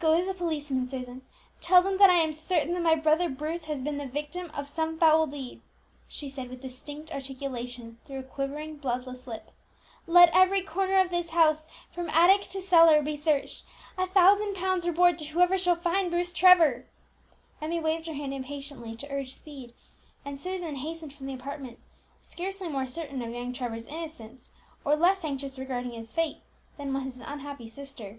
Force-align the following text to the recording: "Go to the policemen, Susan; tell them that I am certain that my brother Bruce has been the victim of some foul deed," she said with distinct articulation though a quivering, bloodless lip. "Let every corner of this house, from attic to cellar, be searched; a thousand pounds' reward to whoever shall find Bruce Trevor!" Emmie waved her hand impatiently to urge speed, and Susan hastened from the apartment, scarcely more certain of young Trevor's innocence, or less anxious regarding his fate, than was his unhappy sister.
"Go 0.00 0.18
to 0.18 0.26
the 0.26 0.34
policemen, 0.34 0.88
Susan; 0.88 1.22
tell 1.60 1.80
them 1.80 1.96
that 1.98 2.10
I 2.10 2.16
am 2.16 2.32
certain 2.32 2.74
that 2.74 2.82
my 2.82 2.96
brother 2.96 3.28
Bruce 3.28 3.66
has 3.66 3.82
been 3.82 3.98
the 3.98 4.04
victim 4.08 4.50
of 4.52 4.68
some 4.68 4.98
foul 4.98 5.28
deed," 5.28 5.60
she 6.08 6.28
said 6.28 6.50
with 6.50 6.60
distinct 6.60 7.12
articulation 7.12 7.98
though 8.08 8.18
a 8.18 8.24
quivering, 8.24 8.78
bloodless 8.78 9.28
lip. 9.28 9.52
"Let 10.08 10.30
every 10.34 10.62
corner 10.62 10.98
of 10.98 11.10
this 11.10 11.30
house, 11.30 11.68
from 11.92 12.08
attic 12.10 12.48
to 12.50 12.60
cellar, 12.60 13.00
be 13.00 13.14
searched; 13.14 13.64
a 13.96 14.08
thousand 14.08 14.54
pounds' 14.56 14.88
reward 14.88 15.18
to 15.18 15.26
whoever 15.26 15.56
shall 15.56 15.76
find 15.76 16.10
Bruce 16.10 16.32
Trevor!" 16.32 16.86
Emmie 17.62 17.78
waved 17.78 18.08
her 18.08 18.14
hand 18.14 18.34
impatiently 18.34 18.96
to 18.96 19.08
urge 19.08 19.32
speed, 19.32 19.72
and 20.24 20.36
Susan 20.40 20.74
hastened 20.74 21.12
from 21.14 21.26
the 21.26 21.34
apartment, 21.34 21.78
scarcely 22.22 22.66
more 22.66 22.88
certain 22.88 23.22
of 23.22 23.32
young 23.32 23.52
Trevor's 23.52 23.86
innocence, 23.86 24.50
or 24.84 24.96
less 24.96 25.24
anxious 25.24 25.60
regarding 25.60 25.92
his 25.92 26.12
fate, 26.12 26.38
than 26.76 26.92
was 26.92 27.04
his 27.04 27.20
unhappy 27.20 27.68
sister. 27.68 28.18